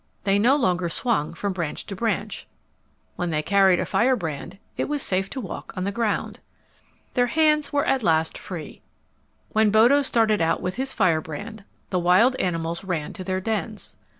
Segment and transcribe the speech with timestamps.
[0.23, 2.47] They no longer swung from branch to branch.
[3.17, 6.39] When they carried a firebrand, it was safe to walk on the ground.
[7.13, 8.81] Their hands were at last free.
[9.49, 13.95] When Bodo started out with his firebrand the wild animals ran to their dens.